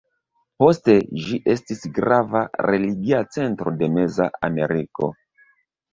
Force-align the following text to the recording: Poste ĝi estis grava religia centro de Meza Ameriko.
Poste 0.61 0.95
ĝi 1.25 1.37
estis 1.53 1.83
grava 1.99 2.41
religia 2.69 3.21
centro 3.37 3.75
de 3.83 3.91
Meza 3.99 4.31
Ameriko. 4.49 5.15